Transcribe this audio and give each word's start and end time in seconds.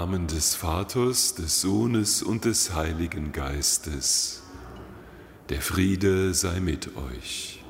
Namen 0.00 0.28
des 0.28 0.54
Vaters, 0.54 1.34
des 1.34 1.60
Sohnes 1.60 2.22
und 2.22 2.46
des 2.46 2.74
Heiligen 2.74 3.32
Geistes. 3.32 4.42
Der 5.50 5.60
Friede 5.60 6.32
sei 6.32 6.58
mit 6.58 6.96
euch. 6.96 7.62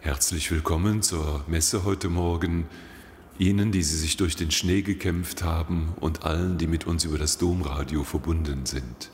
Herzlich 0.00 0.50
willkommen 0.50 1.00
zur 1.00 1.42
Messe 1.46 1.84
heute 1.84 2.10
Morgen, 2.10 2.66
Ihnen, 3.38 3.72
die 3.72 3.82
Sie 3.82 3.96
sich 3.96 4.18
durch 4.18 4.36
den 4.36 4.50
Schnee 4.50 4.82
gekämpft 4.82 5.42
haben 5.42 5.94
und 6.00 6.24
allen, 6.24 6.58
die 6.58 6.66
mit 6.66 6.86
uns 6.86 7.06
über 7.06 7.16
das 7.16 7.38
Domradio 7.38 8.04
verbunden 8.04 8.66
sind. 8.66 9.10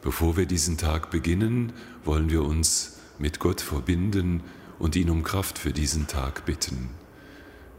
Bevor 0.00 0.36
wir 0.36 0.46
diesen 0.46 0.78
Tag 0.78 1.10
beginnen, 1.10 1.72
wollen 2.04 2.30
wir 2.30 2.44
uns 2.44 3.00
mit 3.18 3.40
Gott 3.40 3.62
verbinden 3.62 4.44
und 4.78 4.94
ihn 4.94 5.10
um 5.10 5.24
Kraft 5.24 5.58
für 5.58 5.72
diesen 5.72 6.06
Tag 6.06 6.46
bitten. 6.46 6.90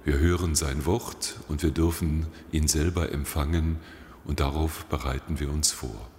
Wir 0.05 0.17
hören 0.17 0.55
sein 0.55 0.85
Wort 0.85 1.39
und 1.47 1.61
wir 1.61 1.71
dürfen 1.71 2.27
ihn 2.51 2.67
selber 2.67 3.11
empfangen 3.11 3.77
und 4.25 4.39
darauf 4.39 4.85
bereiten 4.85 5.39
wir 5.39 5.49
uns 5.51 5.71
vor. 5.71 6.09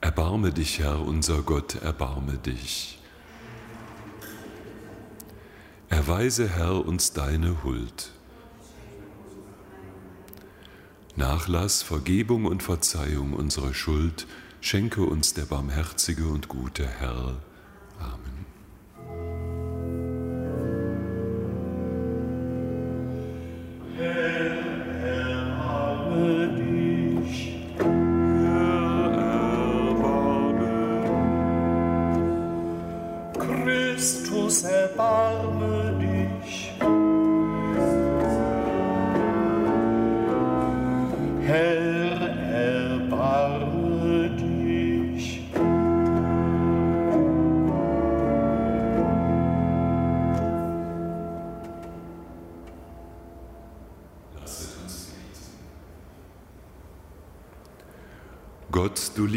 Erbarme 0.00 0.52
dich, 0.52 0.78
Herr, 0.78 1.00
unser 1.00 1.42
Gott, 1.42 1.76
erbarme 1.82 2.38
dich. 2.38 3.00
Erweise, 5.88 6.48
Herr, 6.48 6.84
uns 6.86 7.12
deine 7.12 7.64
Huld. 7.64 8.12
Nachlass, 11.16 11.82
Vergebung 11.82 12.44
und 12.44 12.62
Verzeihung 12.62 13.32
unserer 13.32 13.72
Schuld 13.72 14.26
schenke 14.60 15.02
uns 15.02 15.32
der 15.32 15.46
barmherzige 15.46 16.26
und 16.28 16.48
gute 16.48 16.86
Herr. 16.86 17.36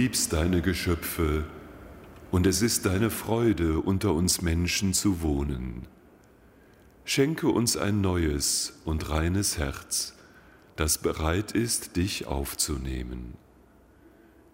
Liebst 0.09 0.34
deine 0.34 0.64
Geschöpfe, 0.64 1.46
und 2.31 2.47
es 2.47 2.64
ist 2.64 2.88
deine 2.88 3.12
Freude, 3.12 3.80
unter 3.80 4.16
uns 4.16 4.42
Menschen 4.42 4.96
zu 4.96 5.22
wohnen. 5.22 5.86
Schenke 7.06 7.47
uns 7.50 7.78
ein 7.78 8.02
neues 8.02 8.80
und 8.86 9.08
reines 9.12 9.59
Herz, 9.59 10.16
das 10.75 10.98
bereit 10.98 11.52
ist, 11.52 11.96
dich 11.96 12.25
aufzunehmen. 12.25 13.36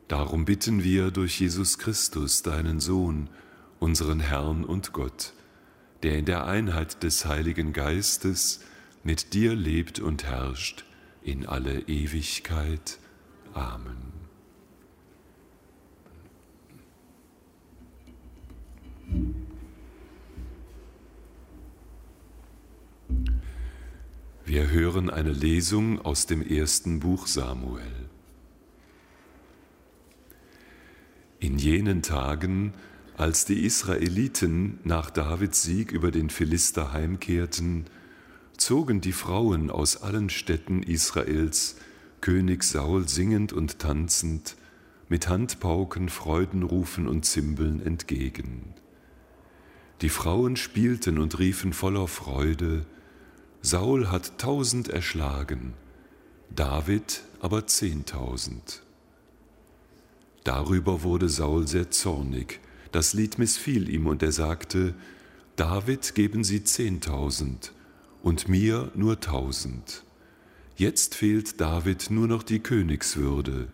Darum 0.09 0.43
bitten 0.43 0.83
wir 0.83 1.09
durch 1.11 1.39
Jesus 1.39 1.77
Christus, 1.77 2.41
deinen 2.41 2.81
Sohn, 2.81 3.29
unseren 3.79 4.19
Herrn 4.19 4.65
und 4.65 4.91
Gott, 4.91 5.31
der 6.03 6.17
in 6.17 6.25
der 6.25 6.47
Einheit 6.47 7.01
des 7.01 7.25
Heiligen 7.27 7.71
Geistes 7.71 8.59
mit 9.05 9.33
dir 9.33 9.55
lebt 9.55 10.01
und 10.01 10.25
herrscht 10.25 10.83
in 11.23 11.45
alle 11.45 11.79
Ewigkeit. 11.87 12.99
Amen. 13.53 14.14
Wir 24.45 24.69
hören 24.69 25.09
eine 25.09 25.31
Lesung 25.31 25.99
aus 26.05 26.27
dem 26.27 26.41
ersten 26.41 26.99
Buch 26.99 27.27
Samuel. 27.27 28.09
In 31.39 31.57
jenen 31.57 32.01
Tagen, 32.03 32.73
als 33.17 33.45
die 33.45 33.65
Israeliten 33.65 34.79
nach 34.83 35.09
Davids 35.09 35.63
Sieg 35.63 35.91
über 35.91 36.11
den 36.11 36.29
Philister 36.29 36.93
heimkehrten, 36.93 37.85
zogen 38.55 39.01
die 39.01 39.13
Frauen 39.13 39.69
aus 39.69 40.01
allen 40.01 40.29
Städten 40.29 40.83
Israels 40.83 41.77
König 42.21 42.63
Saul 42.63 43.07
singend 43.07 43.51
und 43.51 43.79
tanzend, 43.79 44.55
mit 45.09 45.27
Handpauken, 45.27 46.09
Freudenrufen 46.09 47.07
und 47.07 47.25
Zimbeln 47.25 47.85
entgegen. 47.85 48.73
Die 50.01 50.09
Frauen 50.09 50.57
spielten 50.57 51.17
und 51.17 51.39
riefen 51.39 51.73
voller 51.73 52.07
Freude, 52.07 52.85
Saul 53.61 54.11
hat 54.11 54.37
tausend 54.37 54.89
erschlagen, 54.89 55.73
David 56.53 57.23
aber 57.39 57.65
zehntausend. 57.65 58.83
Darüber 60.43 61.01
wurde 61.03 61.29
Saul 61.29 61.67
sehr 61.67 61.89
zornig, 61.91 62.59
das 62.91 63.13
Lied 63.13 63.39
missfiel 63.39 63.89
ihm 63.89 64.05
und 64.07 64.21
er 64.21 64.31
sagte, 64.31 64.93
David 65.55 66.13
geben 66.13 66.43
Sie 66.43 66.63
zehntausend 66.63 67.73
und 68.21 68.49
mir 68.49 68.91
nur 68.95 69.19
tausend. 69.19 70.03
Jetzt 70.75 71.15
fehlt 71.15 71.61
David 71.61 72.11
nur 72.11 72.27
noch 72.27 72.43
die 72.43 72.59
Königswürde. 72.59 73.69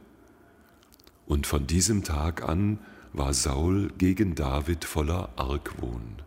Und 1.26 1.48
von 1.48 1.66
diesem 1.66 2.04
Tag 2.04 2.48
an 2.48 2.80
war 3.14 3.34
Saul 3.34 3.92
gegen 3.98 4.36
David 4.36 4.86
voller 4.86 5.30
Argwohn. 5.36 6.22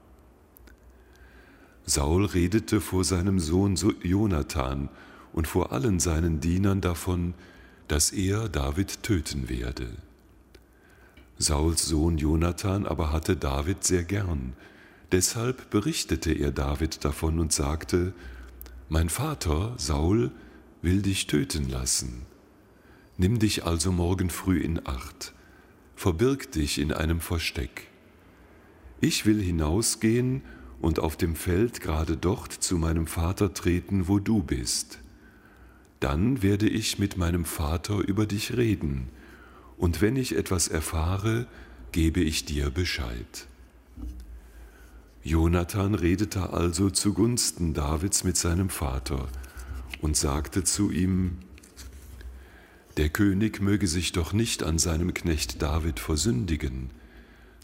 Saul 1.87 2.25
redete 2.25 2.81
vor 2.81 3.05
seinem 3.05 3.39
Sohn 3.39 3.77
Jonathan 4.03 4.89
und 5.33 5.47
vor 5.47 5.73
allen 5.73 6.01
seinen 6.01 6.41
Dienern 6.41 6.81
davon, 6.81 7.35
dass 7.89 8.11
er 8.11 8.49
David 8.49 9.03
töten 9.03 9.49
werde. 9.49 9.89
Sauls 11.37 11.85
Sohn 11.85 12.17
Jonathan 12.17 12.87
aber 12.87 13.13
hatte 13.13 13.37
David 13.37 13.85
sehr 13.85 14.05
gern, 14.05 14.55
deshalb 15.13 15.69
berichtete 15.71 16.33
er 16.33 16.53
David 16.53 17.05
davon 17.05 17.39
und 17.39 17.53
sagte, 17.53 18.15
Mein 18.89 19.09
Vater, 19.09 19.75
Saul, 19.77 20.31
will 20.81 21.03
dich 21.03 21.27
töten 21.27 21.69
lassen. 21.69 22.23
Nimm 23.17 23.39
dich 23.39 23.65
also 23.65 23.93
morgen 23.93 24.31
früh 24.31 24.61
in 24.61 24.87
Acht, 24.87 25.34
verbirg 25.97 26.53
dich 26.53 26.79
in 26.79 26.93
einem 26.93 27.21
Versteck. 27.21 27.89
Ich 29.01 29.27
will 29.27 29.41
hinausgehen 29.41 30.43
und 30.81 30.99
auf 30.99 31.17
dem 31.17 31.37
Feld 31.37 31.81
gerade 31.81 32.17
dort 32.17 32.53
zu 32.53 32.77
meinem 32.77 33.07
Vater 33.07 33.55
treten, 33.55 34.09
wo 34.09 34.19
du 34.19 34.43
bist. 34.43 34.99
Dann 36.01 36.43
werde 36.43 36.69
ich 36.69 36.99
mit 36.99 37.17
meinem 37.17 37.45
Vater 37.45 37.99
über 37.99 38.27
dich 38.27 38.57
reden, 38.57 39.09
und 39.77 40.01
wenn 40.01 40.17
ich 40.17 40.37
etwas 40.37 40.69
erfahre, 40.69 41.47
gebe 41.93 42.21
ich 42.21 42.45
dir 42.45 42.71
Bescheid. 42.71 43.47
Jonathan 45.23 45.95
redete 45.95 46.53
also 46.53 46.91
zugunsten 46.91 47.73
Davids 47.73 48.25
mit 48.25 48.37
seinem 48.37 48.69
Vater 48.69 49.27
und 50.03 50.17
sagte 50.17 50.65
zu 50.65 50.91
ihm, 50.91 51.39
der 52.97 53.09
König 53.09 53.61
möge 53.61 53.89
sich 53.89 54.13
doch 54.13 54.33
nicht 54.33 54.63
an 54.63 54.79
seinem 54.79 55.15
Knecht 55.15 55.61
David 55.63 55.99
versündigen, 55.99 56.91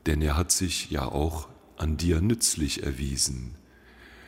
denn 0.07 0.23
er 0.23 0.37
hat 0.37 0.51
sich 0.51 0.91
ja 0.91 1.05
auch 1.05 1.49
an 1.77 1.97
dir 1.97 2.21
nützlich 2.21 2.83
erwiesen. 2.83 3.55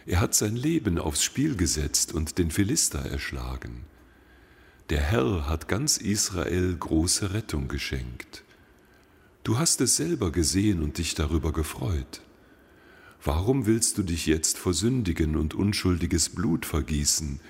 Er 0.06 0.20
hat 0.20 0.34
sein 0.34 0.56
Leben 0.56 0.98
aufs 0.98 1.22
Spiel 1.22 1.56
gesetzt 1.56 2.12
und 2.12 2.38
den 2.38 2.50
Philister 2.50 3.00
erschlagen. 3.00 3.84
Der 4.90 5.00
Herr 5.00 5.48
hat 5.48 5.68
ganz 5.68 5.96
Israel 5.96 6.76
große 6.76 7.32
Rettung 7.32 7.68
geschenkt. 7.68 8.44
Du 9.44 9.58
hast 9.58 9.80
es 9.80 9.96
selber 9.96 10.30
gesehen 10.30 10.82
und 10.82 10.98
dich 10.98 11.14
darüber 11.14 11.52
gefreut. 11.52 12.22
Warum 13.24 13.66
willst 13.66 13.98
du 13.98 14.02
dich 14.02 14.26
jetzt 14.26 14.58
versündigen 14.58 15.36
und 15.36 15.54
unschuldiges 15.54 16.28
Blut 16.28 16.66
vergießen, 16.66 17.40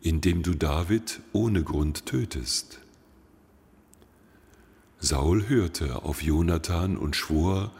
indem 0.00 0.42
du 0.42 0.54
David 0.54 1.20
ohne 1.32 1.62
Grund 1.62 2.06
tötest? 2.06 2.80
Saul 4.98 5.48
hörte 5.48 6.02
auf 6.02 6.22
Jonathan 6.22 6.96
und 6.96 7.16
schwor, 7.16 7.72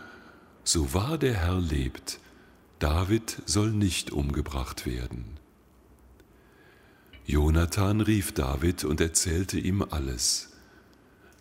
so 0.64 0.92
wahr 0.92 1.18
der 1.18 1.34
Herr 1.34 1.60
lebt, 1.60 2.20
David 2.78 3.42
soll 3.46 3.70
nicht 3.70 4.10
umgebracht 4.10 4.84
werden. 4.84 5.24
Jonathan 7.24 8.00
rief 8.00 8.32
David 8.32 8.84
und 8.84 9.00
erzählte 9.00 9.58
ihm 9.58 9.82
alles. 9.82 10.50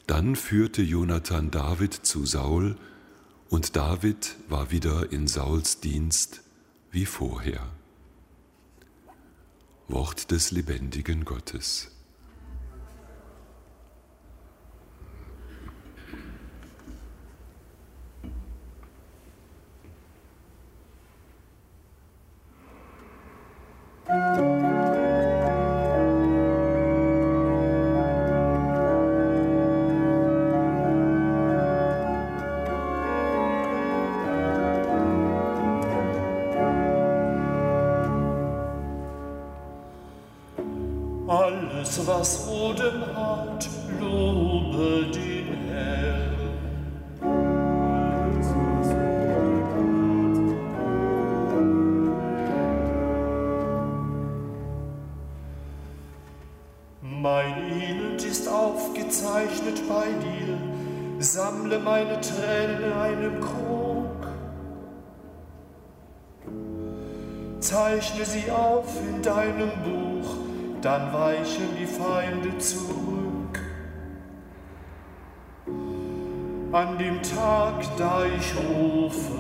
Dann 0.08 0.36
führte 0.36 0.82
Jonathan 0.82 1.52
David 1.52 1.94
zu 1.94 2.26
Saul, 2.26 2.78
und 3.50 3.76
David 3.76 4.36
war 4.50 4.72
wieder 4.72 5.12
in 5.12 5.28
Sauls 5.28 5.80
Dienst 5.80 6.42
wie 6.92 7.06
vorher. 7.06 7.62
Wort 9.88 10.32
des 10.32 10.52
lebendigen 10.52 11.26
Gottes. 11.26 11.95
Dann 70.86 71.12
weichen 71.12 71.76
die 71.80 71.88
Feinde 71.88 72.56
zurück. 72.60 73.60
An 76.72 76.98
dem 77.00 77.24
Tag, 77.24 77.74
da 77.98 78.24
ich 78.26 78.54
rufe, 78.56 79.34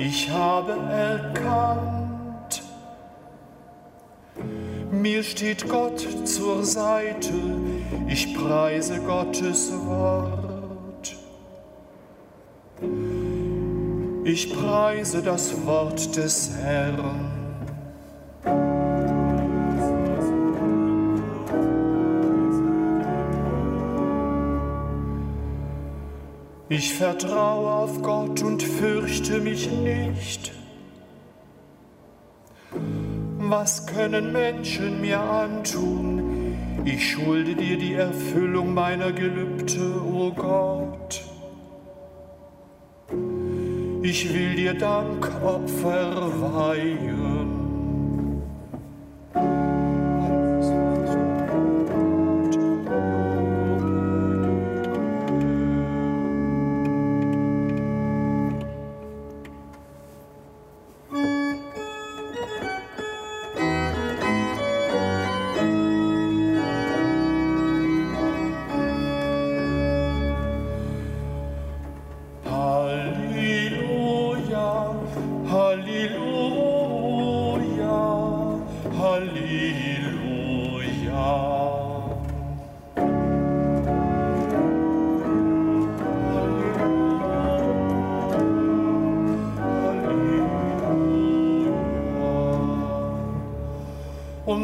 Ich 0.00 0.30
habe 0.30 0.72
erkannt, 0.72 2.62
mir 4.92 5.24
steht 5.24 5.68
Gott 5.68 6.06
zur 6.24 6.64
Seite, 6.64 7.32
ich 8.08 8.34
preise 8.34 9.00
Gottes 9.00 9.72
Wort. 9.86 11.16
Ich 14.24 14.52
preise 14.52 15.22
das 15.22 15.64
Wort 15.66 16.16
des 16.16 16.50
Herrn. 16.56 17.38
Ich 26.70 26.94
vertraue 26.94 27.70
auf 27.70 28.02
Gott 28.02 28.42
und 28.42 28.62
fürchte 28.62 29.40
mich 29.40 29.70
nicht. 29.70 30.52
Was 33.38 33.86
können 33.86 34.32
Menschen 34.32 35.00
mir 35.00 35.18
antun? 35.18 36.27
Ich 36.90 37.12
schulde 37.12 37.54
dir 37.54 37.76
die 37.76 37.92
Erfüllung 37.92 38.72
meiner 38.72 39.12
Gelübde, 39.12 40.00
o 40.10 40.28
oh 40.28 40.30
Gott. 40.30 41.22
Ich 44.02 44.32
will 44.32 44.56
dir 44.56 44.72
Dankopfer 44.72 46.32
weihen. 46.40 47.27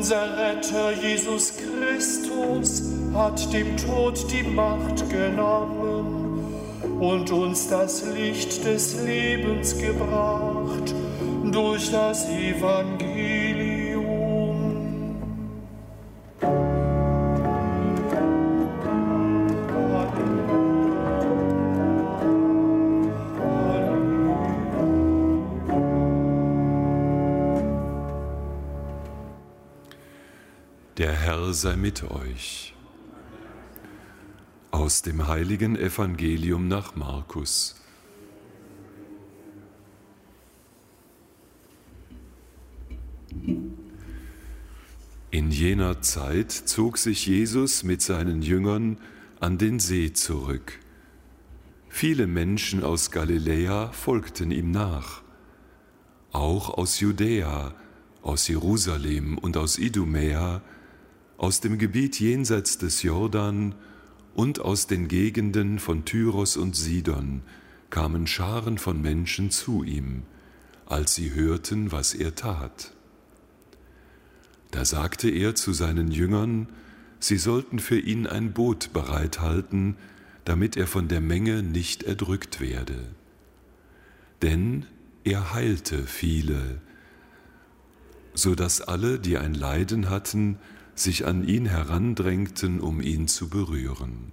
Unser 0.04 0.37
Retter 0.37 0.92
Jesus 0.92 1.54
Christus 1.56 2.82
hat 3.14 3.50
dem 3.54 3.75
Tod 3.78 4.23
die 4.30 4.42
Macht 4.42 5.08
genommen 5.08 6.44
und 7.00 7.30
uns 7.30 7.68
das 7.68 8.04
Licht 8.14 8.66
des 8.66 9.00
Lebens 9.02 9.78
gebracht 9.78 10.94
durch 11.50 11.90
das 11.90 12.28
Evangelium. 12.28 12.93
Sei 30.96 31.76
mit 31.76 32.04
euch. 32.04 32.74
Aus 34.70 35.02
dem 35.02 35.26
heiligen 35.26 35.76
Evangelium 35.76 36.68
nach 36.68 36.94
Markus. 36.94 37.74
In 45.30 45.50
jener 45.50 46.00
Zeit 46.00 46.52
zog 46.52 46.98
sich 46.98 47.26
Jesus 47.26 47.82
mit 47.82 48.00
seinen 48.00 48.42
Jüngern 48.42 48.98
an 49.40 49.58
den 49.58 49.80
See 49.80 50.12
zurück. 50.12 50.78
Viele 51.88 52.28
Menschen 52.28 52.84
aus 52.84 53.10
Galiläa 53.10 53.90
folgten 53.90 54.52
ihm 54.52 54.70
nach, 54.70 55.22
auch 56.30 56.70
aus 56.70 57.00
Judäa, 57.00 57.74
aus 58.22 58.46
Jerusalem 58.46 59.38
und 59.38 59.56
aus 59.56 59.78
Idumäa, 59.78 60.62
aus 61.36 61.60
dem 61.60 61.78
Gebiet 61.78 62.20
jenseits 62.20 62.78
des 62.78 63.02
Jordan 63.02 63.74
und 64.34 64.60
aus 64.60 64.86
den 64.86 65.08
Gegenden 65.08 65.78
von 65.78 66.04
Tyros 66.04 66.56
und 66.56 66.76
Sidon 66.76 67.42
kamen 67.90 68.26
Scharen 68.26 68.78
von 68.78 69.00
Menschen 69.00 69.50
zu 69.50 69.84
ihm, 69.84 70.24
als 70.86 71.14
sie 71.14 71.32
hörten, 71.34 71.92
was 71.92 72.14
er 72.14 72.34
tat. 72.34 72.92
Da 74.70 74.84
sagte 74.84 75.30
er 75.30 75.54
zu 75.54 75.72
seinen 75.72 76.10
Jüngern, 76.10 76.68
sie 77.20 77.38
sollten 77.38 77.78
für 77.78 77.98
ihn 77.98 78.26
ein 78.26 78.52
Boot 78.52 78.92
bereithalten, 78.92 79.96
damit 80.44 80.76
er 80.76 80.86
von 80.88 81.06
der 81.08 81.20
Menge 81.20 81.62
nicht 81.62 82.02
erdrückt 82.02 82.60
werde. 82.60 82.98
Denn 84.42 84.86
er 85.22 85.54
heilte 85.54 86.02
viele, 86.06 86.80
so 88.34 88.56
dass 88.56 88.80
alle, 88.80 89.20
die 89.20 89.38
ein 89.38 89.54
Leiden 89.54 90.10
hatten, 90.10 90.58
sich 90.94 91.26
an 91.26 91.46
ihn 91.46 91.66
herandrängten, 91.66 92.80
um 92.80 93.00
ihn 93.00 93.28
zu 93.28 93.48
berühren. 93.48 94.32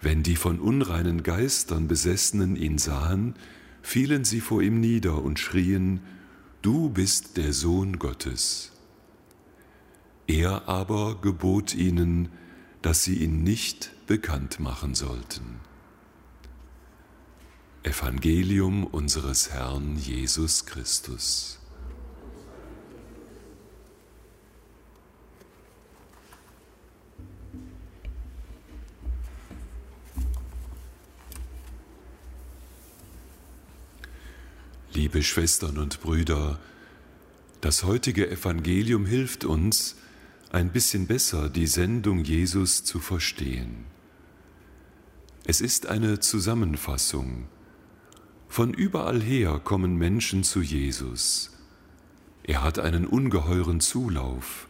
Wenn 0.00 0.22
die 0.22 0.36
von 0.36 0.60
unreinen 0.60 1.22
Geistern 1.22 1.88
Besessenen 1.88 2.56
ihn 2.56 2.78
sahen, 2.78 3.34
fielen 3.82 4.24
sie 4.24 4.40
vor 4.40 4.62
ihm 4.62 4.80
nieder 4.80 5.22
und 5.22 5.38
schrien, 5.38 6.00
Du 6.62 6.90
bist 6.90 7.36
der 7.36 7.52
Sohn 7.52 7.98
Gottes. 7.98 8.72
Er 10.26 10.68
aber 10.68 11.20
gebot 11.20 11.74
ihnen, 11.74 12.30
dass 12.82 13.04
sie 13.04 13.16
ihn 13.16 13.44
nicht 13.44 13.92
bekannt 14.06 14.58
machen 14.58 14.94
sollten. 14.94 15.60
Evangelium 17.84 18.84
unseres 18.84 19.50
Herrn 19.50 19.96
Jesus 19.96 20.66
Christus. 20.66 21.60
Liebe 34.96 35.22
Schwestern 35.22 35.76
und 35.76 36.00
Brüder, 36.00 36.58
das 37.60 37.84
heutige 37.84 38.30
Evangelium 38.30 39.04
hilft 39.04 39.44
uns, 39.44 39.96
ein 40.52 40.72
bisschen 40.72 41.06
besser 41.06 41.50
die 41.50 41.66
Sendung 41.66 42.24
Jesus 42.24 42.82
zu 42.82 42.98
verstehen. 42.98 43.84
Es 45.44 45.60
ist 45.60 45.84
eine 45.86 46.20
Zusammenfassung. 46.20 47.44
Von 48.48 48.72
überall 48.72 49.20
her 49.20 49.60
kommen 49.62 49.96
Menschen 49.96 50.44
zu 50.44 50.62
Jesus. 50.62 51.50
Er 52.42 52.62
hat 52.62 52.78
einen 52.78 53.06
ungeheuren 53.06 53.80
Zulauf. 53.80 54.66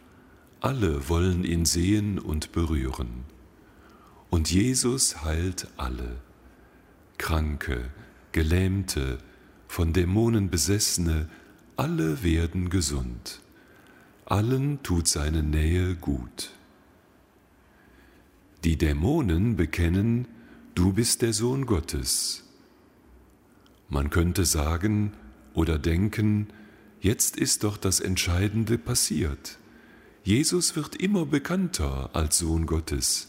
Alle 0.58 1.08
wollen 1.08 1.44
ihn 1.44 1.66
sehen 1.66 2.18
und 2.18 2.50
berühren. 2.50 3.26
Und 4.30 4.50
Jesus 4.50 5.22
heilt 5.22 5.68
alle. 5.76 6.16
Kranke, 7.16 7.90
Gelähmte, 8.32 9.18
von 9.76 9.92
Dämonen 9.92 10.48
besessene, 10.48 11.28
alle 11.76 12.22
werden 12.22 12.70
gesund. 12.70 13.42
Allen 14.24 14.82
tut 14.82 15.06
seine 15.06 15.42
Nähe 15.42 15.96
gut. 15.96 16.54
Die 18.64 18.78
Dämonen 18.78 19.56
bekennen, 19.56 20.28
du 20.74 20.94
bist 20.94 21.20
der 21.20 21.34
Sohn 21.34 21.66
Gottes. 21.66 22.44
Man 23.90 24.08
könnte 24.08 24.46
sagen 24.46 25.12
oder 25.52 25.78
denken, 25.78 26.46
jetzt 27.02 27.36
ist 27.36 27.62
doch 27.62 27.76
das 27.76 28.00
Entscheidende 28.00 28.78
passiert. 28.78 29.58
Jesus 30.24 30.74
wird 30.74 30.96
immer 30.96 31.26
bekannter 31.26 32.08
als 32.14 32.38
Sohn 32.38 32.64
Gottes. 32.64 33.28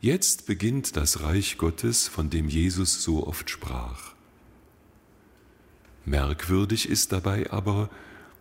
Jetzt 0.00 0.46
beginnt 0.46 0.94
das 0.94 1.22
Reich 1.22 1.58
Gottes, 1.58 2.06
von 2.06 2.30
dem 2.30 2.48
Jesus 2.48 3.02
so 3.02 3.26
oft 3.26 3.50
sprach. 3.50 4.12
Merkwürdig 6.04 6.88
ist 6.88 7.12
dabei 7.12 7.50
aber, 7.50 7.90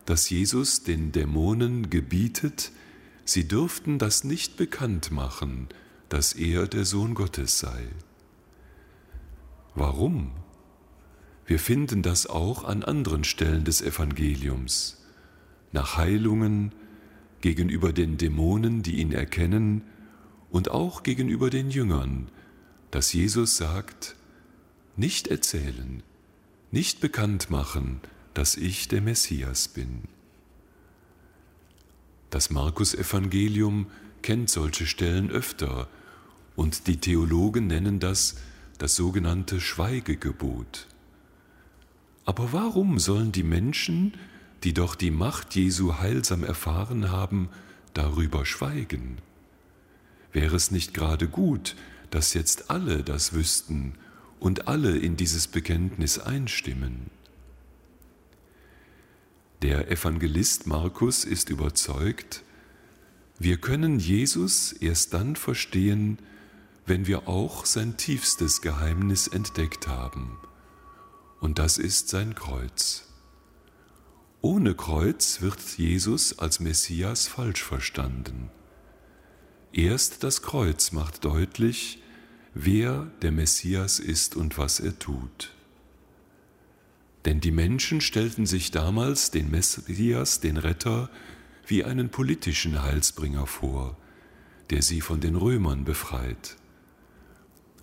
dass 0.06 0.30
Jesus 0.30 0.84
den 0.84 1.12
Dämonen 1.12 1.90
gebietet, 1.90 2.72
sie 3.24 3.48
dürften 3.48 4.00
das 4.00 4.24
nicht 4.24 4.58
bekannt 4.58 5.12
machen, 5.12 5.68
dass 6.10 6.34
er 6.34 6.68
der 6.68 6.86
Sohn 6.86 7.14
Gottes 7.14 7.60
sei. 7.60 7.88
Warum? 9.76 10.32
Wir 11.46 11.60
finden 11.60 12.02
das 12.02 12.28
auch 12.28 12.64
an 12.64 12.84
anderen 12.84 13.24
Stellen 13.24 13.64
des 13.64 13.82
Evangeliums. 13.82 15.04
Nach 15.72 15.98
Heilungen, 15.98 16.74
gegenüber 17.42 17.94
den 17.94 18.18
Dämonen, 18.18 18.84
die 18.84 18.98
ihn 18.98 19.12
erkennen, 19.12 19.84
und 20.50 20.70
auch 20.70 21.04
gegenüber 21.04 21.50
den 21.50 21.70
Jüngern, 21.70 22.30
dass 22.92 23.14
Jesus 23.14 23.56
sagt, 23.56 24.16
nicht 24.98 25.28
erzählen, 25.28 26.04
nicht 26.72 27.02
bekannt 27.02 27.50
machen, 27.50 28.00
dass 28.34 28.56
ich 28.56 28.88
der 28.88 29.02
Messias 29.02 29.68
bin. 29.68 30.04
Das 32.30 32.50
Markus-Evangelium 32.50 33.88
kennt 34.22 34.50
solche 34.50 34.86
Stellen 34.86 35.30
öfter 35.30 35.90
und 36.56 36.88
die 36.88 36.98
Theologen 36.98 37.68
nennen 37.68 38.00
das 38.00 38.38
das 38.78 38.96
sogenannte 38.96 39.60
Schweigegebot. 39.60 40.88
Aber 42.26 42.54
warum 42.54 43.00
sollen 43.00 43.32
die 43.32 43.44
Menschen, 43.44 44.14
die 44.64 44.74
doch 44.74 44.96
die 44.96 45.12
Macht 45.12 45.56
Jesu 45.56 45.96
heilsam 45.96 46.44
erfahren 46.44 47.12
haben, 47.12 47.50
darüber 47.94 48.46
schweigen? 48.46 49.18
Wäre 50.32 50.56
es 50.56 50.72
nicht 50.72 50.94
gerade 50.94 51.28
gut, 51.28 51.76
dass 52.12 52.34
jetzt 52.34 52.72
alle 52.72 53.04
das 53.04 53.34
wüssten 53.34 53.96
und 54.42 54.68
alle 54.68 54.98
in 54.98 55.16
dieses 55.16 55.48
Bekenntnis 55.48 56.20
einstimmen? 56.20 57.12
Der 59.62 59.92
Evangelist 59.92 60.66
Markus 60.66 61.24
ist 61.24 61.52
überzeugt, 61.52 62.44
wir 63.38 63.58
können 63.58 64.00
Jesus 64.00 64.74
erst 64.74 65.14
dann 65.14 65.36
verstehen, 65.36 66.18
wenn 66.88 67.06
wir 67.06 67.28
auch 67.28 67.66
sein 67.66 67.98
tiefstes 67.98 68.62
Geheimnis 68.62 69.28
entdeckt 69.28 69.88
haben. 69.88 70.38
Und 71.40 71.60
das 71.60 71.78
ist 71.78 72.10
sein 72.10 72.34
Kreuz. 72.34 73.08
Ohne 74.42 74.74
Kreuz 74.74 75.42
wird 75.42 75.62
Jesus 75.78 76.40
als 76.40 76.60
Messias 76.60 77.28
falsch 77.28 77.64
verstanden. 77.64 78.50
Erst 79.72 80.24
das 80.24 80.42
Kreuz 80.42 80.92
macht 80.92 81.24
deutlich, 81.26 82.01
wer 82.54 83.12
der 83.22 83.32
Messias 83.32 84.00
ist 84.00 84.36
und 84.36 84.58
was 84.58 84.80
er 84.80 84.98
tut. 85.00 85.54
Denn 87.26 87.40
die 87.40 87.52
Menschen 87.52 88.02
stellten 88.02 88.46
sich 88.46 88.72
damals 88.72 89.32
den 89.32 89.52
Messias, 89.52 90.40
den 90.40 90.58
Retter, 90.58 91.10
wie 91.68 91.84
einen 91.84 92.10
politischen 92.10 92.82
Heilsbringer 92.82 93.46
vor, 93.46 93.98
der 94.70 94.82
sie 94.82 95.02
von 95.02 95.20
den 95.22 95.36
Römern 95.36 95.86
befreit. 95.86 96.58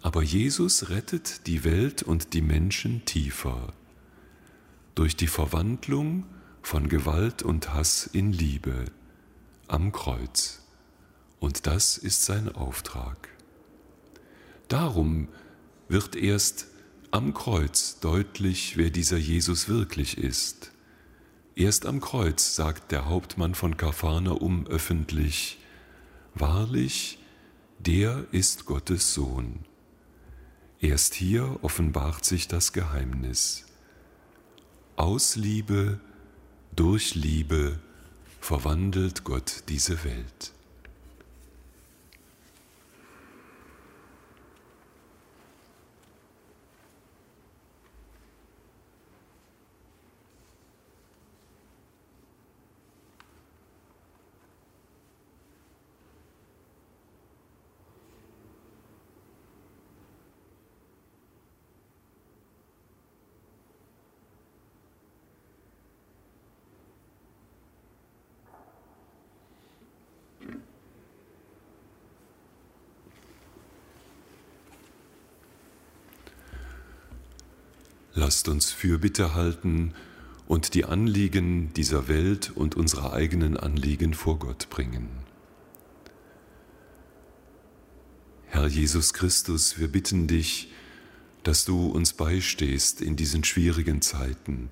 Aber 0.03 0.23
Jesus 0.23 0.91
rettet 0.91 1.47
die 1.47 1.65
Welt 1.65 2.03
und 2.03 2.35
die 2.35 2.43
Menschen 2.43 3.05
tiefer 3.05 3.73
durch 4.95 5.17
die 5.17 5.29
Verwandlung 5.29 6.25
von 6.63 6.89
Gewalt 6.89 7.43
und 7.43 7.73
Hass 7.73 8.09
in 8.13 8.33
Liebe 8.33 8.87
am 9.69 9.93
Kreuz. 9.93 10.67
Und 11.39 11.67
das 11.67 11.99
ist 11.99 12.25
sein 12.25 12.53
Auftrag. 12.53 13.29
Darum 14.69 15.29
wird 15.89 16.15
erst 16.15 16.67
am 17.11 17.33
Kreuz 17.35 18.01
deutlich, 18.01 18.77
wer 18.77 18.91
dieser 18.91 19.17
Jesus 19.17 19.69
wirklich 19.69 20.19
ist. 20.19 20.73
Erst 21.57 21.87
am 21.87 22.01
Kreuz 22.01 22.55
sagt 22.55 22.93
der 22.93 23.07
Hauptmann 23.07 23.55
von 23.55 23.77
Kapharnaum 23.77 24.67
öffentlich, 24.67 25.59
Wahrlich, 26.35 27.19
der 27.81 28.27
ist 28.31 28.65
Gottes 28.65 29.13
Sohn. 29.13 29.65
Erst 30.79 31.15
hier 31.15 31.59
offenbart 31.63 32.25
sich 32.25 32.47
das 32.47 32.73
Geheimnis. 32.73 33.65
Aus 34.95 35.35
Liebe, 35.35 35.99
durch 36.77 37.17
Liebe 37.17 37.81
verwandelt 38.41 39.25
Gott 39.25 39.65
diese 39.69 40.05
Welt. 40.05 40.53
Lasst 78.49 78.55
uns 78.55 78.71
Fürbitte 78.71 79.35
halten 79.35 79.93
und 80.47 80.73
die 80.73 80.87
Anliegen 80.87 81.71
dieser 81.75 82.09
Welt 82.09 82.51
und 82.55 82.77
unsere 82.77 83.13
eigenen 83.13 83.59
Anliegen 83.59 84.15
vor 84.15 84.39
Gott 84.39 84.71
bringen. 84.71 85.11
Herr 88.47 88.67
Jesus 88.67 89.13
Christus, 89.13 89.79
wir 89.79 89.89
bitten 89.89 90.29
dich, 90.29 90.73
dass 91.43 91.67
du 91.67 91.89
uns 91.89 92.15
beistehst 92.15 93.03
in 93.03 93.17
diesen 93.17 93.45
schwierigen 93.45 94.01
Zeiten, 94.01 94.71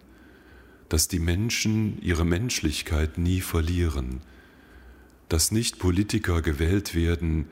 dass 0.88 1.09
die 1.09 1.21
Menschen 1.21 2.00
ihre 2.00 2.25
Menschlichkeit 2.25 3.18
nie 3.18 3.42
verlieren, 3.42 4.23
dass 5.28 5.52
nicht 5.52 5.78
Politiker 5.78 6.40
gewählt 6.40 6.95
werden, 6.95 7.45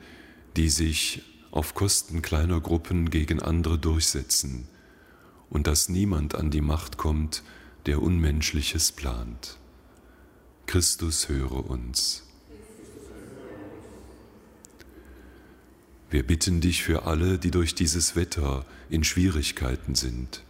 die 0.57 0.69
sich 0.69 1.21
auf 1.51 1.75
Kosten 1.75 2.23
kleiner 2.23 2.61
Gruppen 2.61 3.11
gegen 3.11 3.39
andere 3.39 3.77
durchsetzen, 3.77 4.67
und 5.49 5.67
dass 5.67 5.89
niemand 5.89 6.35
an 6.35 6.51
die 6.51 6.61
Macht 6.61 6.97
kommt, 6.97 7.43
der 7.85 8.01
Unmenschliches 8.01 8.91
plant. 8.91 9.57
Christus 10.65 11.29
höre 11.29 11.69
uns. 11.69 12.23
Wir 16.09 16.23
bitten 16.23 16.61
dich 16.61 16.83
für 16.83 17.03
alle, 17.03 17.37
die 17.37 17.51
durch 17.51 17.75
dieses 17.75 18.15
Wetter 18.15 18.65
in 18.89 19.03
Schwierigkeiten 19.03 19.95
sind. 19.95 20.43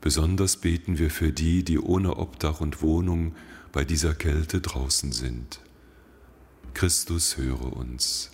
Besonders 0.00 0.56
beten 0.56 0.98
wir 0.98 1.10
für 1.10 1.32
die, 1.32 1.64
die 1.64 1.78
ohne 1.78 2.16
Obdach 2.16 2.60
und 2.60 2.82
Wohnung 2.82 3.34
bei 3.70 3.84
dieser 3.84 4.14
Kälte 4.14 4.60
draußen 4.60 5.12
sind. 5.12 5.60
Christus 6.74 7.36
höre 7.36 7.72
uns. 7.72 8.30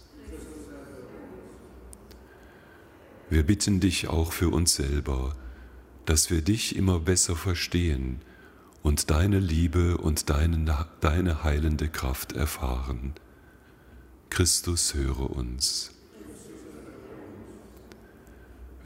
Wir 3.31 3.43
bitten 3.43 3.81
dich 3.81 4.09
auch 4.09 4.33
für 4.33 4.49
uns 4.49 4.75
selber, 4.75 5.37
dass 6.09 6.31
wir 6.31 6.41
dich 6.41 6.75
immer 6.75 7.01
besser 7.01 7.37
verstehen 7.37 8.23
und 8.83 9.11
deine 9.11 9.41
Liebe 9.41 9.99
und 9.99 10.31
deine, 10.31 10.87
deine 11.03 11.45
heilende 11.45 11.91
Kraft 11.91 12.33
erfahren. 12.33 13.13
Christus 14.31 14.95
höre 14.95 15.29
uns. 15.29 15.91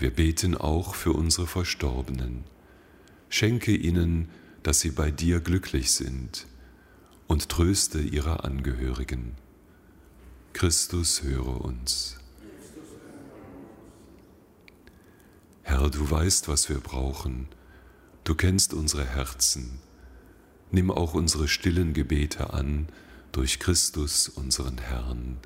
Wir 0.00 0.10
beten 0.10 0.56
auch 0.56 0.96
für 0.96 1.12
unsere 1.12 1.46
Verstorbenen. 1.46 2.42
Schenke 3.28 3.72
ihnen, 3.72 4.28
dass 4.64 4.80
sie 4.80 4.90
bei 4.90 5.12
dir 5.12 5.38
glücklich 5.38 5.92
sind 5.92 6.48
und 7.28 7.48
tröste 7.48 8.00
ihre 8.00 8.42
Angehörigen. 8.42 9.36
Christus 10.54 11.22
höre 11.22 11.60
uns. 11.60 12.16
Herr, 15.72 15.88
du 15.88 16.10
weißt, 16.10 16.48
was 16.48 16.68
wir 16.68 16.80
brauchen. 16.80 17.48
Du 18.24 18.34
kennst 18.34 18.74
unsere 18.74 19.06
Herzen. 19.06 19.80
Nimm 20.70 20.90
auch 20.90 21.14
unsere 21.14 21.48
stillen 21.48 21.94
Gebete 21.94 22.52
an 22.52 22.88
durch 23.32 23.58
Christus, 23.58 24.28
unseren 24.28 24.76
Herrn. 24.76 25.38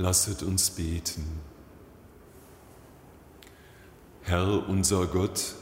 Lasset 0.00 0.42
uns 0.42 0.70
beten. 0.70 1.26
Herr 4.22 4.66
unser 4.66 5.06
Gott, 5.06 5.56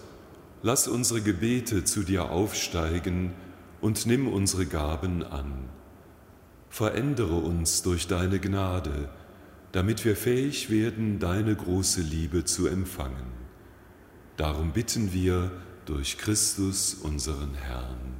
lass 0.62 0.86
unsere 0.86 1.22
Gebete 1.22 1.82
zu 1.82 2.04
dir 2.04 2.30
aufsteigen 2.30 3.32
und 3.80 4.06
nimm 4.06 4.28
unsere 4.28 4.66
Gaben 4.66 5.24
an. 5.24 5.68
Verändere 6.70 7.34
uns 7.34 7.82
durch 7.82 8.06
deine 8.06 8.38
Gnade, 8.38 9.08
damit 9.72 10.04
wir 10.04 10.14
fähig 10.14 10.70
werden, 10.70 11.18
deine 11.18 11.56
große 11.56 12.02
Liebe 12.02 12.44
zu 12.44 12.68
empfangen. 12.68 13.32
Darum 14.36 14.70
bitten 14.70 15.12
wir 15.12 15.50
durch 15.84 16.16
Christus 16.16 16.94
unseren 16.94 17.54
Herrn. 17.54 18.17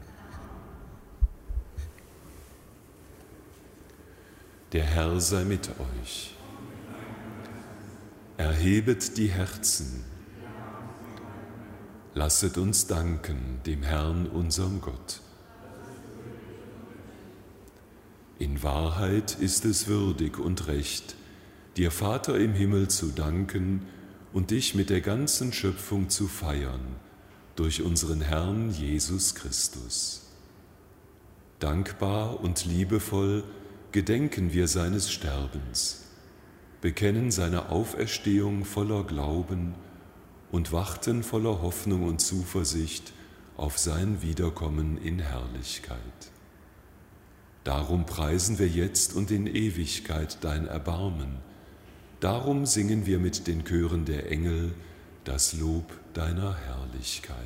Der 4.73 4.85
Herr 4.85 5.19
sei 5.19 5.45
mit 5.45 5.71
euch. 5.81 6.35
Erhebet 8.37 9.17
die 9.17 9.29
Herzen. 9.29 10.05
Lasset 12.13 12.59
uns 12.59 12.87
danken 12.87 13.61
dem 13.65 13.83
Herrn, 13.83 14.27
unserem 14.27 14.83
Gott. 14.83 15.23
In 18.39 18.63
Wahrheit 18.63 19.39
ist 19.41 19.65
es 19.65 19.87
würdig 19.87 20.39
und 20.39 20.67
recht, 20.67 21.15
dir 21.79 21.91
Vater 21.91 22.39
im 22.39 22.53
Himmel 22.53 22.89
zu 22.89 23.07
danken 23.07 23.87
und 24.35 24.51
dich 24.51 24.75
mit 24.75 24.91
der 24.91 25.01
ganzen 25.01 25.55
Schöpfung 25.55 26.11
zu 26.11 26.29
feiern 26.29 26.97
durch 27.57 27.81
unseren 27.81 28.21
Herrn 28.21 28.71
Jesus 28.71 29.35
Christus. 29.35 30.27
Dankbar 31.59 32.41
und 32.41 32.67
liebevoll 32.67 33.45
gedenken 33.93 34.53
wir 34.53 34.69
seines 34.69 35.11
Sterbens, 35.11 36.05
bekennen 36.81 37.31
seine 37.31 37.71
Auferstehung 37.71 38.65
voller 38.65 39.05
Glauben 39.05 39.75
und 40.53 40.73
warten 40.73 41.23
voller 41.23 41.63
Hoffnung 41.63 42.05
und 42.05 42.21
Zuversicht 42.21 43.13
auf 43.57 43.79
sein 43.79 44.23
Wiederkommen 44.23 44.99
in 44.99 45.19
Herrlichkeit. 45.19 45.99
Darum 47.65 48.07
preisen 48.07 48.59
wir 48.59 48.69
jetzt 48.69 49.15
und 49.15 49.31
in 49.31 49.47
Ewigkeit 49.47 50.39
dein 50.43 50.67
Erbarmen. 50.67 51.39
Darum 52.21 52.67
singen 52.67 53.05
wir 53.07 53.19
mit 53.19 53.47
den 53.47 53.65
Chören 53.65 54.05
der 54.05 54.31
Engel 54.31 54.75
das 55.25 55.53
Lob 55.53 55.93
deiner 56.15 56.57
Herrlichkeit. 56.57 57.37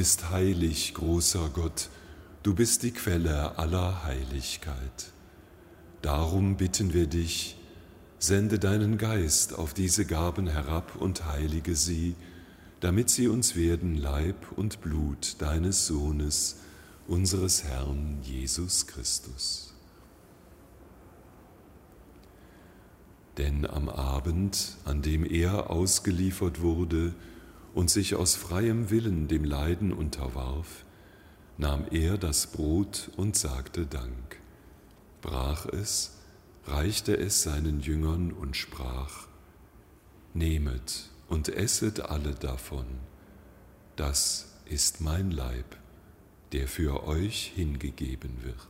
Bist 0.00 0.30
heilig, 0.30 0.94
großer 0.94 1.50
Gott, 1.52 1.90
du 2.42 2.54
bist 2.54 2.84
die 2.84 2.90
Quelle 2.90 3.58
aller 3.58 4.02
Heiligkeit. 4.02 5.12
Darum 6.00 6.56
bitten 6.56 6.94
wir 6.94 7.06
dich, 7.06 7.58
sende 8.18 8.58
deinen 8.58 8.96
Geist 8.96 9.58
auf 9.58 9.74
diese 9.74 10.06
Gaben 10.06 10.46
herab 10.46 10.96
und 10.98 11.26
heilige 11.26 11.76
sie, 11.76 12.14
damit 12.80 13.10
sie 13.10 13.28
uns 13.28 13.56
werden 13.56 13.94
Leib 13.94 14.46
und 14.56 14.80
Blut 14.80 15.36
deines 15.38 15.86
Sohnes, 15.86 16.60
unseres 17.06 17.64
Herrn 17.64 18.20
Jesus 18.22 18.86
Christus. 18.86 19.74
Denn 23.36 23.66
am 23.66 23.90
Abend, 23.90 24.78
an 24.86 25.02
dem 25.02 25.26
er 25.26 25.68
ausgeliefert 25.68 26.62
wurde 26.62 27.14
und 27.74 27.90
sich 27.90 28.14
aus 28.14 28.34
freiem 28.34 28.90
Willen 28.90 29.28
dem 29.28 29.44
Leiden 29.44 29.92
unterwarf, 29.92 30.84
nahm 31.58 31.84
er 31.90 32.18
das 32.18 32.46
Brot 32.46 33.10
und 33.16 33.36
sagte 33.36 33.86
Dank, 33.86 34.40
brach 35.20 35.66
es, 35.66 36.18
reichte 36.66 37.16
es 37.16 37.42
seinen 37.42 37.80
Jüngern 37.80 38.32
und 38.32 38.56
sprach, 38.56 39.26
Nehmet 40.32 41.10
und 41.28 41.48
esset 41.48 42.00
alle 42.00 42.34
davon, 42.34 42.86
das 43.96 44.54
ist 44.64 45.00
mein 45.00 45.30
Leib, 45.30 45.76
der 46.52 46.68
für 46.68 47.04
euch 47.04 47.52
hingegeben 47.54 48.42
wird. 48.42 48.69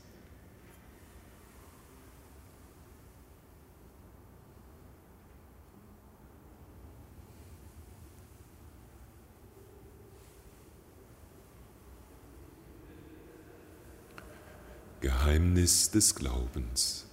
Geheimnis 15.01 15.89
des 15.89 16.13
Glaubens. 16.13 17.07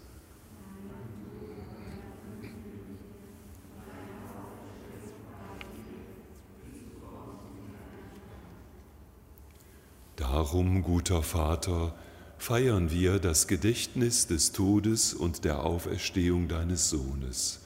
Darum, 10.17 10.83
guter 10.83 11.23
Vater, 11.23 11.95
feiern 12.37 12.91
wir 12.91 13.19
das 13.21 13.47
Gedächtnis 13.47 14.27
des 14.27 14.53
Todes 14.53 15.15
und 15.15 15.47
der 15.47 15.65
Auferstehung 15.65 16.47
deines 16.47 16.91
Sohnes 16.91 17.61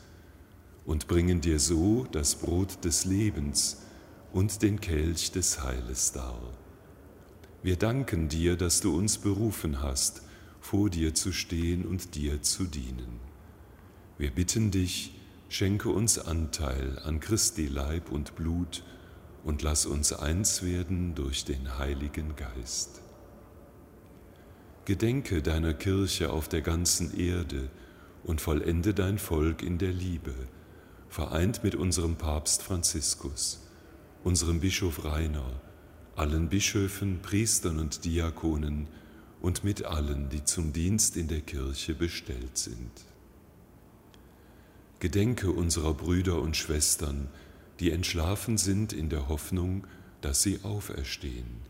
und 0.86 1.08
bringen 1.08 1.40
dir 1.40 1.58
so 1.58 2.06
das 2.12 2.36
Brot 2.36 2.84
des 2.84 3.04
Lebens 3.06 3.78
und 4.32 4.62
den 4.62 4.80
Kelch 4.80 5.32
des 5.32 5.64
Heiles 5.64 6.12
dar 6.12 6.61
wir 7.62 7.76
danken 7.76 8.28
dir, 8.28 8.56
dass 8.56 8.80
du 8.80 8.96
uns 8.96 9.18
berufen 9.18 9.82
hast, 9.82 10.22
vor 10.60 10.90
dir 10.90 11.14
zu 11.14 11.32
stehen 11.32 11.84
und 11.84 12.14
dir 12.14 12.42
zu 12.42 12.64
dienen. 12.64 13.20
Wir 14.18 14.30
bitten 14.30 14.70
dich, 14.70 15.14
schenke 15.48 15.88
uns 15.88 16.18
Anteil 16.18 16.98
an 17.04 17.20
Christi 17.20 17.66
Leib 17.66 18.10
und 18.10 18.34
Blut 18.36 18.82
und 19.44 19.62
lass 19.62 19.86
uns 19.86 20.12
eins 20.12 20.62
werden 20.62 21.14
durch 21.14 21.44
den 21.44 21.78
Heiligen 21.78 22.36
Geist. 22.36 23.00
Gedenke 24.84 25.42
deiner 25.42 25.74
Kirche 25.74 26.30
auf 26.30 26.48
der 26.48 26.62
ganzen 26.62 27.16
Erde 27.16 27.70
und 28.24 28.40
vollende 28.40 28.94
dein 28.94 29.18
Volk 29.18 29.62
in 29.62 29.78
der 29.78 29.92
Liebe, 29.92 30.34
vereint 31.08 31.62
mit 31.62 31.74
unserem 31.74 32.16
Papst 32.16 32.62
Franziskus, 32.62 33.68
unserem 34.24 34.60
Bischof 34.60 35.04
Rainer, 35.04 35.60
allen 36.16 36.48
Bischöfen, 36.48 37.20
Priestern 37.22 37.78
und 37.78 38.04
Diakonen 38.04 38.86
und 39.40 39.64
mit 39.64 39.84
allen, 39.84 40.28
die 40.28 40.44
zum 40.44 40.72
Dienst 40.72 41.16
in 41.16 41.28
der 41.28 41.40
Kirche 41.40 41.94
bestellt 41.94 42.56
sind. 42.56 42.90
Gedenke 45.00 45.50
unserer 45.50 45.94
Brüder 45.94 46.40
und 46.40 46.56
Schwestern, 46.56 47.28
die 47.80 47.90
entschlafen 47.90 48.56
sind 48.58 48.92
in 48.92 49.08
der 49.08 49.28
Hoffnung, 49.28 49.86
dass 50.20 50.42
sie 50.42 50.60
auferstehen. 50.62 51.62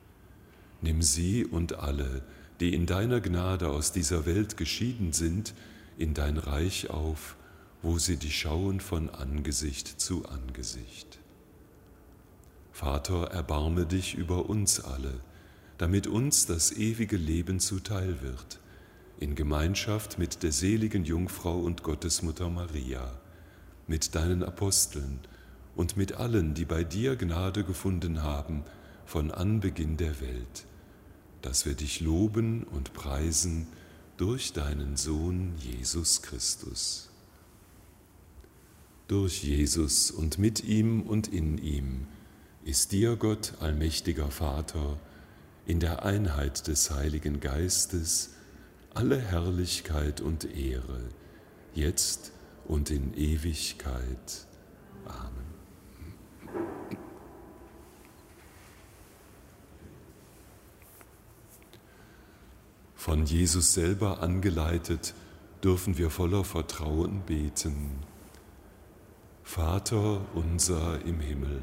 Nimm 0.83 1.01
sie 1.01 1.47
und 1.47 1.75
alle, 1.79 2.23
die 2.61 2.75
in 2.75 2.85
deiner 2.85 3.21
Gnade 3.21 3.71
aus 3.71 3.93
dieser 3.93 4.27
Welt 4.27 4.57
geschieden 4.57 5.13
sind, 5.13 5.55
in 5.97 6.13
dein 6.13 6.37
Reich 6.37 6.91
auf, 6.91 7.37
wo 7.81 7.99
sie 7.99 8.17
dich 8.17 8.39
schauen 8.39 8.81
von 8.81 9.09
Angesicht 9.09 10.01
zu 10.01 10.27
Angesicht. 10.27 11.22
Vater, 12.73 13.31
erbarme 13.31 13.85
dich 13.85 14.15
über 14.15 14.49
uns 14.49 14.81
alle, 14.81 15.21
damit 15.77 16.07
uns 16.07 16.47
das 16.47 16.73
ewige 16.73 17.17
Leben 17.17 17.61
zuteil 17.61 18.23
wird, 18.23 18.61
in 19.21 19.35
Gemeinschaft 19.35 20.19
mit 20.19 20.43
der 20.43 20.53
seligen 20.53 21.05
Jungfrau 21.05 21.61
und 21.61 21.83
Gottesmutter 21.83 22.49
Maria, 22.49 23.13
mit 23.87 24.15
deinen 24.15 24.43
Aposteln 24.43 25.21
und 25.77 25.99
mit 25.99 26.15
allen, 26.15 26.55
die 26.55 26.65
bei 26.65 26.83
dir 26.83 27.17
Gnade 27.17 27.63
gefunden 27.63 28.23
haben 28.23 28.65
von 29.05 29.31
Anbeginn 29.31 29.99
der 29.99 30.21
Welt, 30.21 30.65
dass 31.43 31.67
wir 31.67 31.75
dich 31.75 32.01
loben 32.01 32.65
und 32.65 32.95
preisen 32.95 33.67
durch 34.17 34.55
deinen 34.55 34.97
Sohn 34.97 35.53
Jesus 35.59 36.23
Christus. 36.23 37.11
Durch 39.09 39.45
Jesus 39.45 40.11
und 40.11 40.39
mit 40.39 40.65
ihm 40.65 41.03
und 41.03 41.29
in 41.29 41.59
ihm 41.59 42.07
ist 42.65 42.93
dir, 42.93 43.17
Gott, 43.17 43.55
allmächtiger 43.61 44.31
Vater, 44.31 44.99
in 45.67 45.81
der 45.81 46.05
Einheit 46.05 46.67
des 46.67 46.91
Heiligen 46.91 47.41
Geistes 47.41 48.31
alle 48.95 49.19
Herrlichkeit 49.19 50.21
und 50.21 50.45
Ehre, 50.57 51.01
jetzt 51.75 52.33
und 52.67 52.91
in 52.91 53.15
Ewigkeit. 53.15 54.47
Amen. 55.07 55.43
Von 62.95 63.27
Jesus 63.27 63.75
selber 63.75 64.23
angeleitet, 64.23 65.15
dürfen 65.65 65.99
wir 65.99 66.11
voller 66.11 66.45
Vertrauen 66.45 67.23
beten. 67.23 67.91
Vater 69.43 70.21
unser 70.35 71.05
im 71.05 71.21
Himmel, 71.21 71.63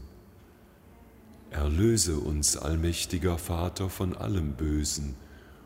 Erlöse 1.51 2.15
uns, 2.15 2.55
allmächtiger 2.55 3.37
Vater, 3.37 3.89
von 3.89 4.15
allem 4.15 4.53
Bösen 4.53 5.15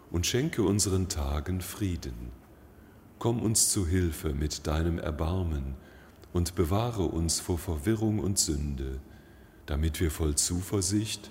und 0.10 0.26
schenke 0.26 0.64
unseren 0.64 1.10
Tagen 1.10 1.62
Frieden. 1.62 2.32
Komm 3.20 3.40
uns 3.40 3.70
zu 3.70 3.86
Hilfe 3.86 4.34
mit 4.34 4.66
deinem 4.66 4.98
Erbarmen 4.98 5.76
und 6.34 6.56
bewahre 6.56 7.04
uns 7.04 7.40
vor 7.40 7.60
Verwirrung 7.60 8.18
und 8.18 8.40
Sünde, 8.40 9.00
damit 9.68 10.00
wir 10.00 10.10
voll 10.10 10.34
Zuversicht 10.34 11.30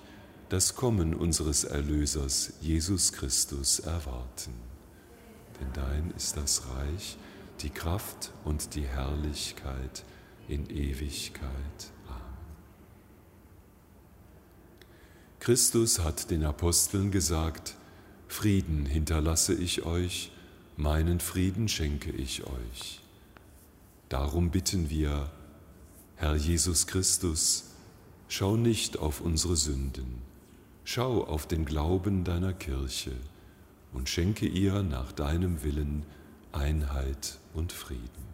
das 0.50 0.76
Kommen 0.76 1.14
unseres 1.14 1.64
Erlösers 1.64 2.52
Jesus 2.60 3.12
Christus 3.12 3.80
erwarten. 3.80 4.54
Denn 5.60 5.72
dein 5.72 6.12
ist 6.16 6.36
das 6.36 6.62
Reich, 6.76 7.18
die 7.60 7.70
Kraft 7.70 8.32
und 8.44 8.76
die 8.76 8.86
Herrlichkeit 8.86 10.04
in 10.46 10.70
Ewigkeit. 10.70 11.93
Christus 15.44 15.98
hat 15.98 16.30
den 16.30 16.42
Aposteln 16.42 17.10
gesagt, 17.10 17.74
Frieden 18.28 18.86
hinterlasse 18.86 19.52
ich 19.52 19.84
euch, 19.84 20.32
meinen 20.78 21.20
Frieden 21.20 21.68
schenke 21.68 22.10
ich 22.12 22.44
euch. 22.44 23.02
Darum 24.08 24.50
bitten 24.50 24.88
wir, 24.88 25.30
Herr 26.16 26.34
Jesus 26.34 26.86
Christus, 26.86 27.64
schau 28.26 28.56
nicht 28.56 28.96
auf 28.96 29.20
unsere 29.20 29.54
Sünden, 29.54 30.22
schau 30.82 31.22
auf 31.24 31.46
den 31.46 31.66
Glauben 31.66 32.24
deiner 32.24 32.54
Kirche 32.54 33.12
und 33.92 34.08
schenke 34.08 34.46
ihr 34.46 34.82
nach 34.82 35.12
deinem 35.12 35.62
Willen 35.62 36.06
Einheit 36.52 37.36
und 37.52 37.70
Frieden. 37.70 38.24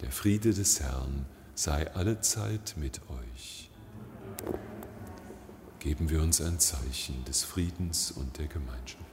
Der 0.00 0.10
Friede 0.10 0.54
des 0.54 0.80
Herrn 0.80 1.26
sei 1.54 1.92
allezeit 1.92 2.76
mit 2.78 3.02
euch. 3.10 3.59
Geben 5.80 6.10
wir 6.10 6.20
uns 6.20 6.42
ein 6.42 6.58
Zeichen 6.58 7.24
des 7.24 7.42
Friedens 7.42 8.10
und 8.10 8.36
der 8.36 8.48
Gemeinschaft. 8.48 9.10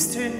Seht, 0.00 0.32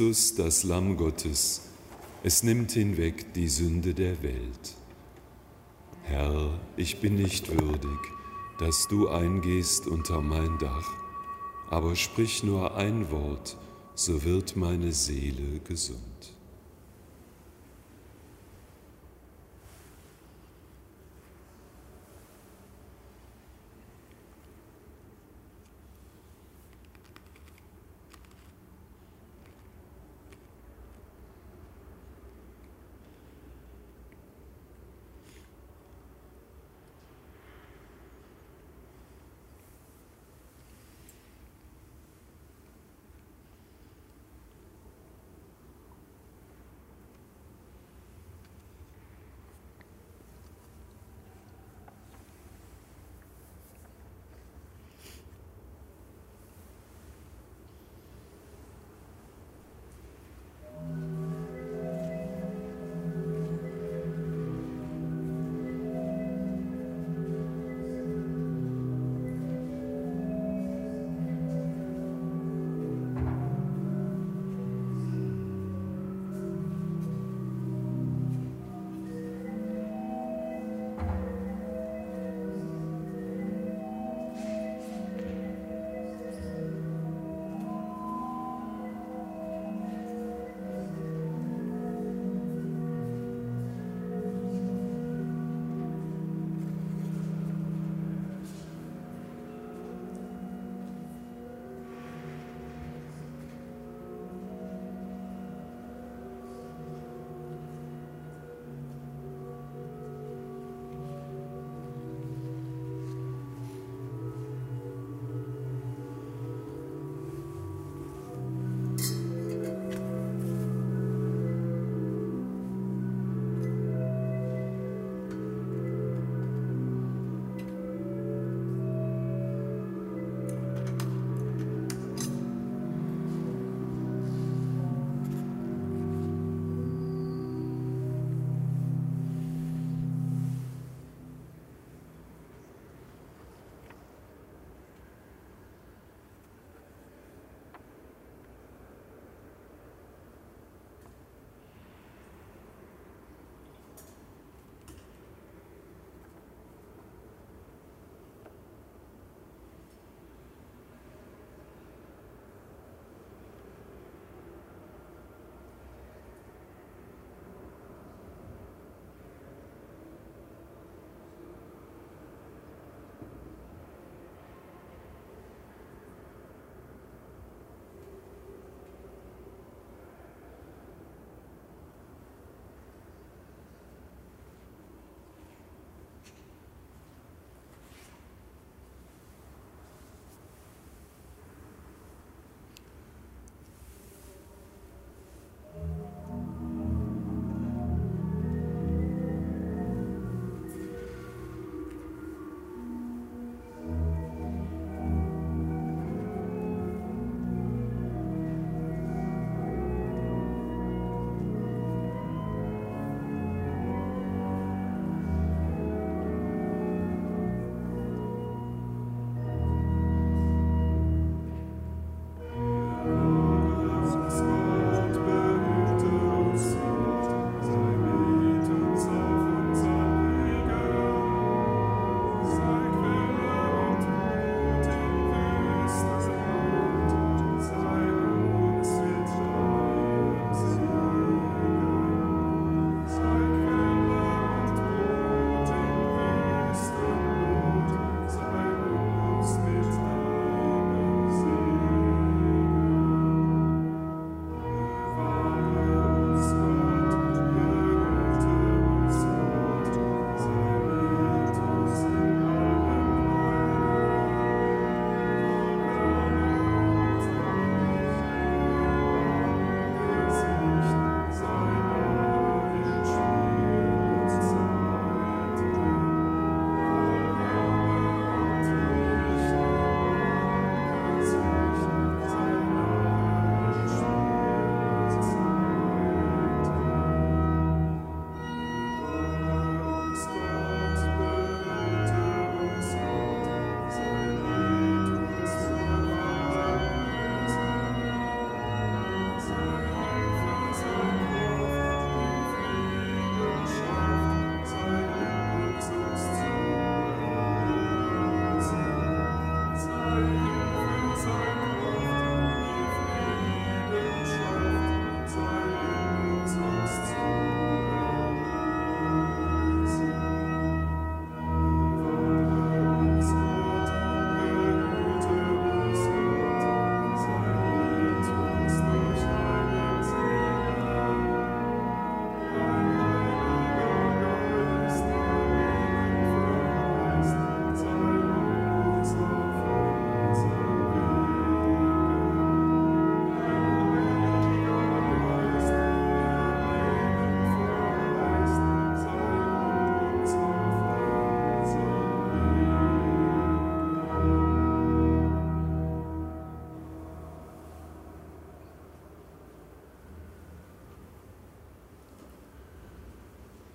Christus, 0.00 0.34
das 0.34 0.64
Lamm 0.64 0.96
Gottes, 0.96 1.60
es 2.22 2.42
nimmt 2.42 2.72
hinweg 2.72 3.34
die 3.34 3.48
Sünde 3.48 3.92
der 3.92 4.22
Welt. 4.22 4.74
Herr, 6.04 6.58
ich 6.78 7.00
bin 7.00 7.16
nicht 7.16 7.50
würdig, 7.50 7.98
dass 8.58 8.88
du 8.88 9.10
eingehst 9.10 9.86
unter 9.86 10.22
mein 10.22 10.56
Dach, 10.58 10.88
aber 11.68 11.96
sprich 11.96 12.42
nur 12.42 12.76
ein 12.76 13.10
Wort, 13.10 13.58
so 13.94 14.24
wird 14.24 14.56
meine 14.56 14.92
Seele 14.92 15.60
gesund. 15.68 16.32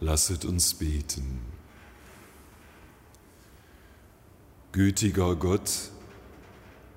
Lasset 0.01 0.43
uns 0.43 0.73
beten. 0.73 1.39
Gütiger 4.73 5.37
Gott, 5.37 5.71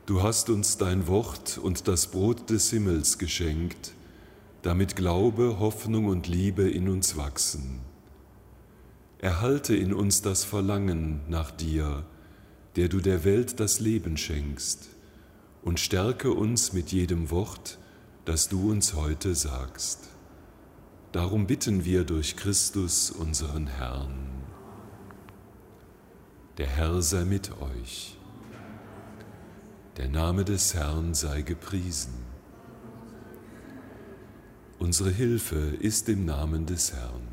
du 0.07 0.21
hast 0.21 0.51
uns 0.51 0.79
dein 0.79 1.07
Wort 1.07 1.59
und 1.59 1.87
das 1.87 2.11
Brot 2.11 2.51
des 2.51 2.71
Himmels 2.71 3.19
geschenkt, 3.19 3.93
damit 4.63 4.97
Glaube, 4.97 5.61
Hoffnung 5.61 6.07
und 6.07 6.27
Liebe 6.27 6.69
in 6.69 6.89
uns 6.89 7.17
wachsen. 7.17 7.83
Erhalte 9.19 9.77
in 9.77 9.95
uns 9.95 10.23
das 10.23 10.43
Verlangen 10.43 11.21
nach 11.29 11.53
dir, 11.53 12.05
der 12.75 12.89
du 12.89 13.01
der 13.01 13.23
Welt 13.23 13.61
das 13.61 13.79
Leben 13.79 14.17
schenkst, 14.17 14.89
und 15.63 15.79
stärke 15.79 16.33
uns 16.33 16.73
mit 16.73 16.91
jedem 16.91 17.31
Wort, 17.31 17.79
das 18.25 18.49
du 18.49 18.71
uns 18.71 18.95
heute 18.95 19.37
sagst. 19.37 20.09
Darum 21.13 21.47
bitten 21.47 21.87
wir 21.87 22.05
durch 22.05 22.37
Christus 22.37 23.11
unseren 23.11 23.67
Herrn. 23.67 24.29
Der 26.59 26.67
Herr 26.67 27.01
sei 27.01 27.25
mit 27.25 27.51
euch. 27.63 28.19
Der 29.97 30.09
Name 30.09 30.45
des 30.45 30.75
Herrn 30.75 31.15
sei 31.15 31.41
gepriesen. 31.41 32.13
Unsere 34.79 35.11
Hilfe 35.11 35.57
ist 35.81 36.11
im 36.11 36.27
Namen 36.27 36.67
des 36.67 36.93
Herrn. 36.93 37.27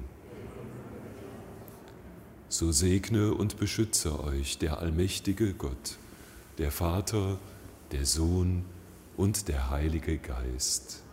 So 2.47 2.71
segne 2.71 3.33
und 3.33 3.57
beschütze 3.57 4.23
euch 4.23 4.57
der 4.57 4.79
allmächtige 4.79 5.53
Gott, 5.53 5.97
der 6.59 6.71
Vater, 6.71 7.39
der 7.91 8.05
Sohn 8.05 8.63
und 9.17 9.49
der 9.49 9.69
Heilige 9.69 10.17
Geist. 10.17 11.04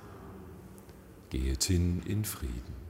Geht 1.33 1.65
hin 1.65 2.03
in 2.05 2.27
Frieden. 2.27 2.82